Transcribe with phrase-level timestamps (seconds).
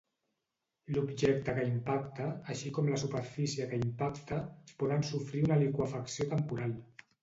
[0.95, 4.43] L'objecte que impacta, així com la superfície que impacta,
[4.83, 6.81] poden sofrir una liqüefacció temporal.